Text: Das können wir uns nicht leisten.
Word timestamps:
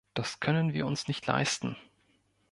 Das 0.15 0.39
können 0.39 0.73
wir 0.73 0.87
uns 0.87 1.07
nicht 1.07 1.27
leisten. 1.27 1.75